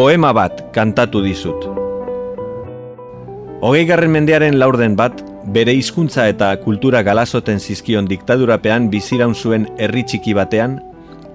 poema 0.00 0.30
bat 0.32 0.62
kantatu 0.72 1.20
dizut. 1.20 1.66
Hogei 3.60 3.82
garren 3.84 4.14
mendearen 4.14 4.54
laurden 4.56 4.94
bat, 4.96 5.18
bere 5.52 5.74
hizkuntza 5.76 6.24
eta 6.32 6.48
kultura 6.62 7.02
galazoten 7.04 7.60
zizkion 7.60 8.08
diktadurapean 8.08 8.86
biziraun 8.88 9.34
zuen 9.36 9.66
herri 9.76 10.06
txiki 10.08 10.32
batean, 10.38 10.78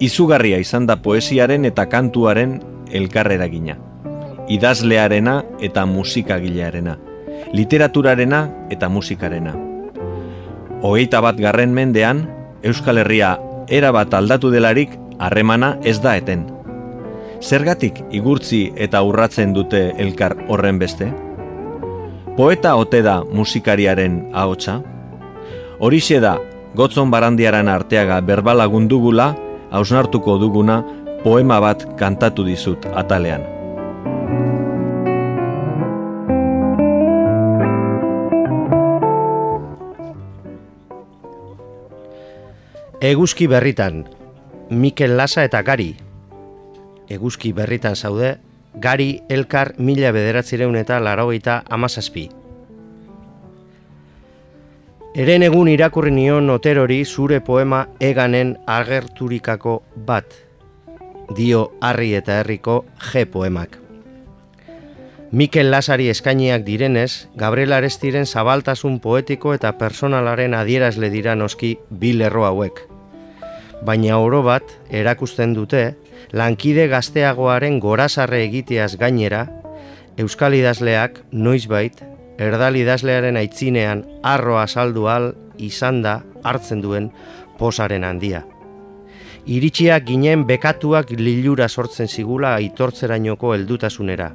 izugarria 0.01 0.57
izan 0.63 0.89
da 0.89 0.95
poesiaren 0.97 1.69
eta 1.69 1.85
kantuaren 1.91 2.57
elkarrera 2.89 3.45
gina. 3.53 3.77
Idazlearena 4.49 5.37
eta 5.61 5.85
musikagilearena. 5.85 6.97
Literaturarena 7.53 8.41
eta 8.73 8.89
musikarena. 8.89 9.53
Hogeita 10.81 11.21
bat 11.21 11.37
garren 11.37 11.77
mendean, 11.77 12.25
Euskal 12.65 13.05
Herria 13.05 13.35
erabat 13.69 14.17
aldatu 14.17 14.49
delarik 14.49 14.97
harremana 15.21 15.75
ez 15.85 15.99
da 16.01 16.17
eten. 16.17 16.54
Zergatik 17.43 17.99
igurtzi 18.15 18.71
eta 18.79 19.01
urratzen 19.03 19.53
dute 19.53 19.91
elkar 19.99 20.35
horren 20.47 20.79
beste? 20.79 21.09
Poeta 22.37 22.75
ote 22.75 23.01
da 23.03 23.21
musikariaren 23.23 24.21
ahotsa? 24.33 24.81
Horixe 25.79 26.19
da, 26.23 26.37
gotzon 26.75 27.11
barandiaran 27.11 27.67
arteaga 27.71 28.21
berbalagundugula, 28.21 29.33
hausnartuko 29.71 30.37
duguna 30.39 30.81
poema 31.23 31.59
bat 31.59 31.85
kantatu 31.99 32.45
dizut 32.47 32.87
atalean. 32.95 33.43
Eguzki 43.05 43.45
berritan, 43.45 44.05
Mikel 44.71 45.17
Lasa 45.19 45.43
eta 45.45 45.61
Gari. 45.61 46.04
Eguzki 47.09 47.53
berritan 47.53 47.95
zaude, 47.95 48.37
Gari 48.75 49.21
Elkar 49.29 49.75
mila 49.77 50.11
bederatzireun 50.11 50.75
eta 50.75 50.99
larogeita 50.99 51.61
amazazpi. 51.69 52.25
Eren 55.15 55.45
egun 55.47 55.69
irakurri 55.71 56.11
nion 56.11 56.49
noterori 56.49 57.05
zure 57.05 57.39
poema 57.39 57.85
eganen 58.03 58.57
agerturikako 58.67 59.77
bat, 60.07 60.33
dio 61.37 61.69
harri 61.79 62.11
eta 62.19 62.41
herriko 62.41 62.83
G 62.99 63.23
poemak. 63.31 63.79
Mikel 65.31 65.71
Lasari 65.71 66.09
eskainiak 66.11 66.65
direnez, 66.67 67.27
Gabriel 67.35 67.73
Arestiren 67.73 68.25
zabaltasun 68.25 68.99
poetiko 68.99 69.53
eta 69.55 69.71
personalaren 69.79 70.53
adierazle 70.53 71.09
dira 71.09 71.33
noski 71.35 71.77
bi 71.89 72.11
lerro 72.13 72.45
hauek. 72.45 72.83
Baina 73.83 74.19
oro 74.19 74.43
bat, 74.43 74.63
erakusten 74.89 75.53
dute, 75.55 75.95
lankide 76.33 76.87
gazteagoaren 76.87 77.79
gorazarre 77.79 78.43
egiteaz 78.45 78.95
gainera, 78.97 79.47
Euskal 80.17 80.53
idazleak 80.55 81.19
noizbait, 81.31 81.99
erdal 82.39 82.77
idazlearen 82.79 83.35
aitzinean 83.35 84.05
arroa 84.23 84.63
saldu 84.67 85.09
al 85.11 85.33
izan 85.59 86.01
da 86.05 86.21
hartzen 86.43 86.81
duen 86.81 87.11
posaren 87.59 88.07
handia. 88.07 88.45
Iritsiak 89.45 90.07
ginen 90.07 90.47
bekatuak 90.47 91.11
lilura 91.19 91.67
sortzen 91.67 92.07
zigula 92.07 92.55
aitortzerainoko 92.55 93.53
heldutasunera 93.53 94.31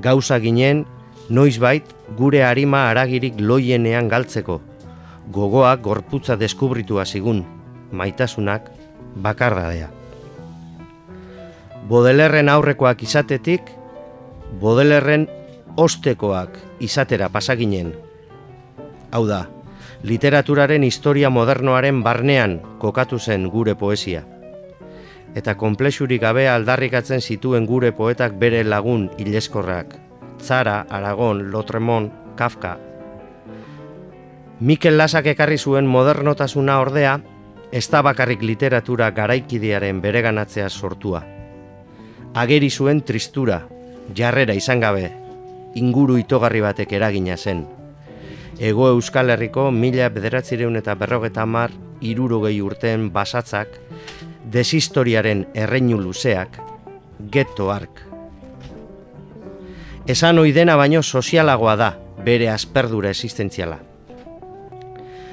gauza 0.00 0.38
ginen, 0.40 0.84
noizbait 1.28 1.84
gure 2.16 2.42
harima 2.44 2.88
aragirik 2.90 3.40
loienean 3.40 4.08
galtzeko, 4.08 4.60
gogoak 5.32 5.82
gorputza 5.82 6.36
deskubritua 6.36 7.04
zigun, 7.04 7.44
maitasunak 7.92 8.70
bakardadea. 9.16 9.90
Bodelerren 11.88 12.48
aurrekoak 12.48 13.02
izatetik, 13.02 13.72
bodelerren 14.60 15.26
ostekoak 15.76 16.58
izatera 16.80 17.28
pasaginen. 17.32 17.94
Hau 19.10 19.24
da, 19.26 19.46
literaturaren 20.02 20.84
historia 20.84 21.30
modernoaren 21.30 22.02
barnean 22.02 22.60
kokatu 22.78 23.18
zen 23.18 23.48
gure 23.50 23.74
poesia 23.74 24.22
eta 25.34 25.54
konplexurik 25.56 26.20
gabe 26.22 26.46
aldarrikatzen 26.48 27.20
zituen 27.20 27.66
gure 27.66 27.92
poetak 27.96 28.36
bere 28.38 28.62
lagun 28.64 29.08
ileskorrak. 29.18 29.96
Zara, 30.42 30.82
Aragon, 30.90 31.50
Lotremon, 31.50 32.10
Kafka. 32.36 32.76
Mikel 34.60 34.98
Lasak 34.98 35.26
ekarri 35.32 35.58
zuen 35.58 35.86
modernotasuna 35.86 36.78
ordea, 36.80 37.18
ez 37.72 37.86
da 37.90 38.02
bakarrik 38.02 38.42
literatura 38.42 39.10
garaikidearen 39.10 40.00
bereganatzea 40.02 40.68
sortua. 40.68 41.22
Ageri 42.34 42.70
zuen 42.70 43.02
tristura, 43.04 43.66
jarrera 44.16 44.54
izan 44.56 44.80
gabe, 44.80 45.10
inguru 45.76 46.16
itogarri 46.16 46.62
batek 46.64 46.94
eragina 46.96 47.36
zen. 47.36 47.66
Ego 48.56 48.86
Euskal 48.88 49.28
Herriko 49.34 49.66
mila 49.70 50.08
bederatzireun 50.08 50.78
eta 50.80 50.94
berrogeta 50.96 51.44
mar 51.44 51.74
irurogei 52.00 52.54
urteen 52.64 53.10
basatzak, 53.12 53.68
deshistoriaren 54.48 55.44
erreinu 55.52 55.98
luzeak, 56.00 56.56
getto 57.30 57.68
ark. 57.70 58.00
Esan 60.08 60.40
oidena 60.40 60.78
baino 60.80 61.02
sozialagoa 61.02 61.76
da 61.76 61.90
bere 62.24 62.48
asperdura 62.48 63.10
existentziala. 63.12 63.76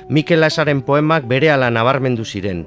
Mikel 0.09 0.44
Lasaren 0.44 0.82
poemak 0.84 1.32
bere 1.32 1.52
ala 1.54 1.72
nabarmendu 1.72 2.26
ziren, 2.26 2.66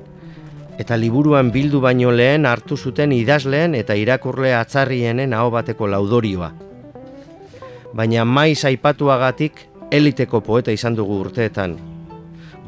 eta 0.79 0.97
liburuan 0.97 1.53
bildu 1.53 1.81
baino 1.81 2.11
lehen 2.11 2.47
hartu 2.47 2.77
zuten 2.77 3.13
idazleen 3.13 3.75
eta 3.75 3.95
irakurle 3.95 4.55
atzarrienen 4.55 5.35
aho 5.35 5.51
bateko 5.51 5.89
laudorioa. 5.91 6.53
Baina 7.93 8.25
maiz 8.25 8.65
aipatuagatik 8.65 9.67
eliteko 9.91 10.41
poeta 10.41 10.73
izan 10.73 10.97
dugu 10.97 11.19
urteetan, 11.21 11.77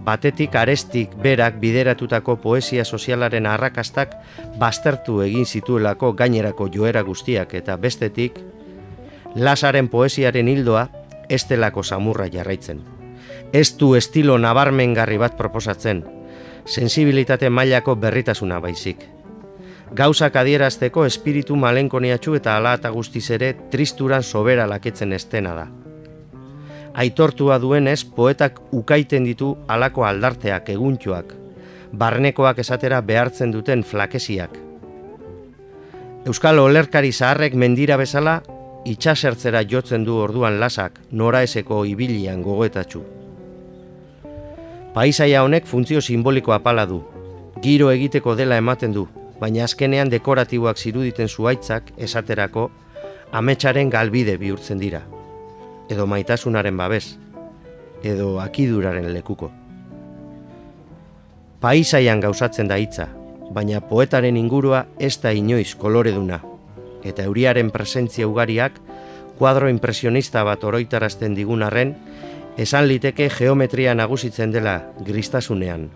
batetik 0.04 0.54
arestik 0.56 1.14
berak 1.16 1.56
bideratutako 1.60 2.36
poesia 2.36 2.84
sozialaren 2.84 3.46
arrakastak 3.46 4.12
baztertu 4.60 5.22
egin 5.24 5.46
zituelako 5.46 6.12
gainerako 6.12 6.68
joera 6.74 7.02
guztiak 7.02 7.54
eta 7.54 7.76
bestetik 7.76 8.42
Lasaren 9.34 9.88
poesiaren 9.90 10.46
hildoa 10.46 10.84
estelako 11.28 11.82
samurra 11.82 12.28
jarraitzen. 12.30 12.84
Ez 13.52 13.74
du 13.78 13.94
estilo 13.98 14.36
nabarmengarri 14.38 15.18
bat 15.18 15.34
proposatzen, 15.34 16.04
sensibilitate 16.66 17.50
mailako 17.50 17.96
berritasuna 17.96 18.60
baizik. 18.60 19.04
Gauzak 19.94 20.36
adierazteko 20.36 21.04
espiritu 21.06 21.56
malenkoniatxu 21.56 22.34
eta 22.34 22.56
ala 22.56 22.74
eta 22.80 22.90
guztiz 22.90 23.30
ere 23.30 23.54
tristuran 23.70 24.22
sobera 24.22 24.66
laketzen 24.66 25.12
estena 25.12 25.54
da 25.54 25.66
aitortua 26.94 27.58
duenez 27.58 28.04
poetak 28.04 28.60
ukaiten 28.72 29.24
ditu 29.26 29.54
halako 29.68 30.04
aldarteak 30.06 30.70
eguntxoak, 30.76 31.34
barnekoak 31.92 32.60
esatera 32.62 33.00
behartzen 33.02 33.52
duten 33.52 33.82
flakesiak. 33.82 34.54
Euskal 36.24 36.58
olerkari 36.62 37.12
zaharrek 37.12 37.54
mendira 37.54 37.98
bezala, 38.00 38.40
itxasertzera 38.88 39.64
jotzen 39.68 40.06
du 40.06 40.16
orduan 40.22 40.60
lasak, 40.60 41.00
nora 41.10 41.42
eseko 41.42 41.84
ibilian 41.84 42.42
gogoetatxu. 42.42 43.02
Paisaia 44.94 45.42
honek 45.42 45.64
funtzio 45.66 45.98
simboliko 46.00 46.52
apala 46.54 46.84
du, 46.86 47.00
giro 47.58 47.88
egiteko 47.90 48.36
dela 48.38 48.54
ematen 48.60 48.92
du, 48.94 49.08
baina 49.40 49.64
azkenean 49.64 50.06
dekoratiboak 50.12 50.78
ziruditen 50.78 51.26
zuaitzak 51.26 51.90
esaterako 51.98 52.68
ametsaren 53.34 53.90
galbide 53.90 54.36
bihurtzen 54.38 54.78
dira. 54.78 55.00
Edo 55.90 56.06
maitasunaren 56.06 56.78
babes, 56.78 57.18
edo 58.06 58.38
akiduraren 58.38 59.10
lekuko. 59.16 59.50
Paisaian 61.58 62.22
gauzatzen 62.22 62.70
da 62.70 62.78
hitza, 62.78 63.08
baina 63.50 63.80
poetaren 63.82 64.38
ingurua 64.38 64.84
ez 65.00 65.16
da 65.18 65.32
inoiz 65.34 65.74
koloreduna, 65.74 66.38
eta 67.02 67.26
euriaren 67.26 67.74
presentzia 67.74 68.30
ugariak 68.30 68.78
kuadro 69.40 69.66
impresionista 69.68 70.44
bat 70.46 70.62
oroitarazten 70.62 71.34
digunarren, 71.34 71.96
esan 72.56 72.86
liteke 72.88 73.28
geometria 73.30 73.94
nagusitzen 73.94 74.52
dela 74.54 74.80
gristasunean. 75.04 75.88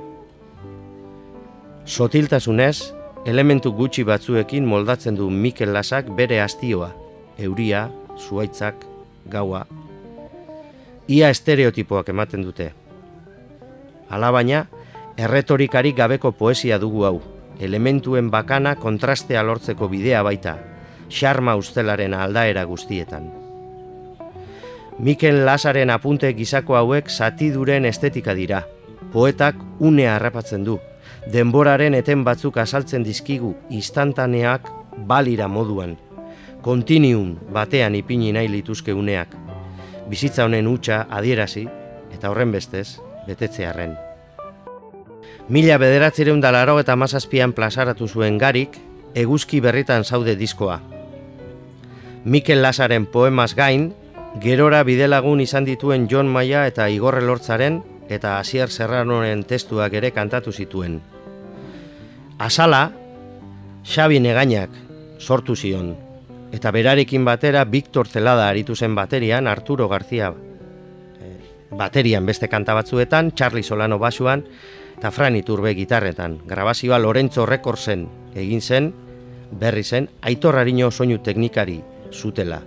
Sotiltasunez, 1.87 2.93
elementu 3.27 3.73
gutxi 3.73 4.05
batzuekin 4.05 4.67
moldatzen 4.67 5.17
du 5.17 5.31
Mikel 5.31 5.73
Lasak 5.73 6.11
bere 6.17 6.41
astioa, 6.43 6.91
euria, 7.39 7.89
zuaitzak, 8.19 8.85
gaua, 9.31 9.65
ia 11.09 11.31
estereotipoak 11.31 12.11
ematen 12.13 12.45
dute. 12.45 12.73
Alabaina, 14.11 14.67
erretorikarik 15.17 15.97
gabeko 15.97 16.33
poesia 16.33 16.79
dugu 16.79 17.05
hau, 17.09 17.17
elementuen 17.61 18.31
bakana 18.31 18.75
kontrastea 18.77 19.43
lortzeko 19.43 19.89
bidea 19.89 20.23
baita, 20.23 20.59
xarma 21.09 21.57
ustelaren 21.57 22.15
aldaera 22.15 22.65
guztietan. 22.65 23.38
Mikel 24.99 25.45
Lasaren 25.47 25.93
apunte 25.95 26.33
gizako 26.35 26.75
hauek 26.75 27.07
satiduren 27.07 27.85
estetika 27.87 28.33
dira, 28.35 28.65
poetak 29.13 29.55
unea 29.79 30.17
harrapatzen 30.17 30.65
du, 30.67 30.81
denboraren 31.31 31.95
eten 31.95 32.25
batzuk 32.27 32.57
azaltzen 32.59 33.05
dizkigu 33.07 33.53
instantaneak 33.71 34.67
balira 35.07 35.47
moduan, 35.47 35.95
kontinium 36.67 37.37
batean 37.55 37.95
ipini 37.95 38.33
nahi 38.35 38.51
lituzke 38.51 38.91
uneak, 38.91 39.37
bizitza 40.11 40.49
honen 40.49 40.67
hutsa 40.67 41.05
adierazi 41.09 41.69
eta 42.11 42.33
horren 42.33 42.51
bestez 42.51 42.99
betetzearren. 43.29 43.95
Mila 45.49 45.79
bederatzireun 45.79 46.43
da 46.43 46.51
laro 46.51 46.75
eta 46.83 46.99
mazazpian 46.99 47.55
plazaratu 47.55 48.09
zuen 48.09 48.35
garik, 48.37 48.75
eguzki 49.15 49.63
berritan 49.63 50.03
zaude 50.05 50.35
diskoa. 50.37 50.81
Mikel 52.25 52.61
Lazaren 52.67 53.07
poemaz 53.07 53.55
gain, 53.55 53.93
gerora 54.41 54.83
bidelagun 54.85 55.41
izan 55.41 55.67
dituen 55.67 56.07
John 56.11 56.29
Maia 56.31 56.67
eta 56.69 56.89
Igorre 56.91 57.23
Lortzaren 57.25 57.81
eta 58.09 58.39
Asier 58.39 58.71
Serranoren 58.71 59.43
testuak 59.45 59.93
ere 59.99 60.13
kantatu 60.15 60.53
zituen. 60.53 61.01
Asala, 62.39 62.93
Xabi 63.85 64.21
Negainak 64.21 64.71
sortu 65.19 65.57
zion, 65.57 65.97
eta 66.53 66.71
berarekin 66.71 67.25
batera 67.25 67.65
Victor 67.65 68.07
Zelada 68.07 68.49
aritu 68.49 68.77
zen 68.77 68.95
baterian, 68.95 69.47
Arturo 69.47 69.89
García 69.89 70.33
eh, 71.21 71.37
baterian 71.71 72.27
beste 72.27 72.49
kanta 72.49 72.75
batzuetan, 72.75 73.33
Charlie 73.33 73.63
Solano 73.67 73.99
basuan, 73.99 74.47
eta 74.97 75.11
Fran 75.11 75.37
Iturbe 75.37 75.75
gitarretan. 75.75 76.41
Grabazioa 76.47 76.99
Lorenzo 76.99 77.47
Rekordzen 77.47 78.09
egin 78.35 78.63
zen, 78.63 78.93
berri 79.51 79.85
zen, 79.85 80.09
Aitor 80.23 80.57
Arino 80.57 80.91
soinu 80.91 81.19
teknikari 81.19 81.83
zutela. 82.13 82.63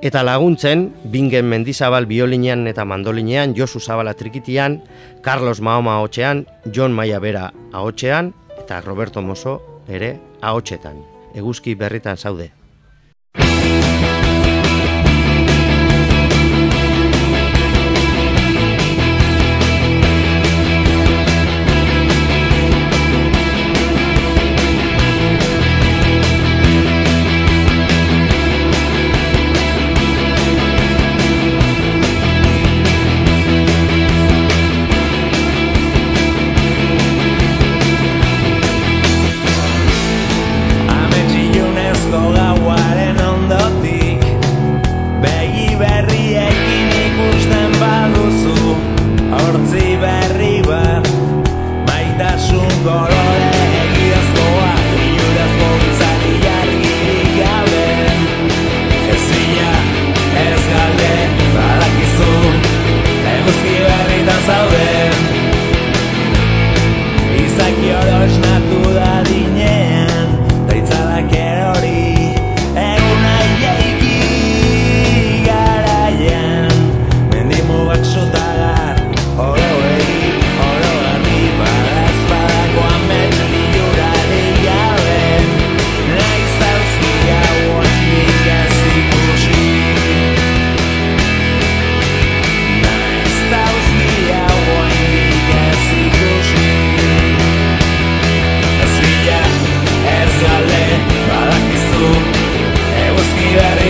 Eta 0.00 0.20
laguntzen, 0.22 0.92
Bingen 1.10 1.48
Mendizabal 1.50 2.04
biolinean 2.06 2.68
eta 2.70 2.84
mandolinean, 2.86 3.56
Josu 3.58 3.80
Zabala 3.80 4.12
trikitian, 4.14 4.78
Carlos 5.22 5.60
Mahoma 5.60 5.96
ahotxean, 5.96 6.44
John 6.72 6.94
Maia 6.94 7.18
Bera 7.18 7.52
ahotxean, 7.72 8.30
eta 8.60 8.80
Roberto 8.80 9.22
Moso 9.22 9.82
ere 9.88 10.20
ahotxetan. 10.40 11.02
Eguzki 11.34 11.74
berritan 11.74 12.16
zaude. 12.16 12.52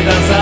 esperanza. 0.08 0.37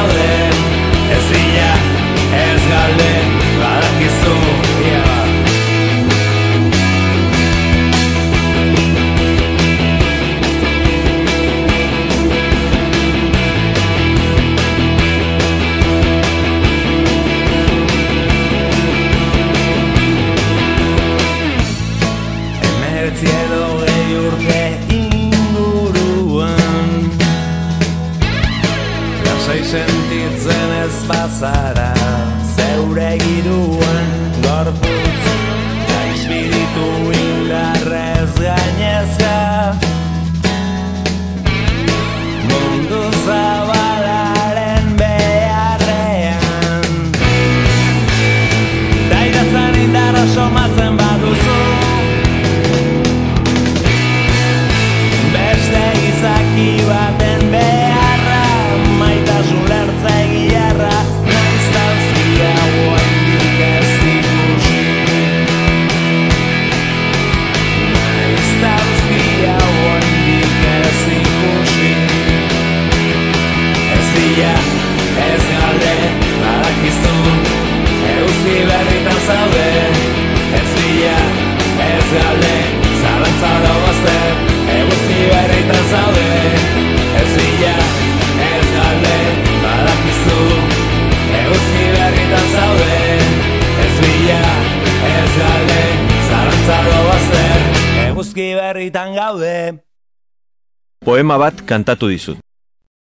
Poema 101.04 101.38
bat 101.38 101.62
kantatu 101.66 102.08
dizut. 102.08 102.38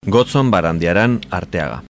Gotzon 0.06 0.52
barandiaran 0.52 1.20
arteaga. 1.30 1.89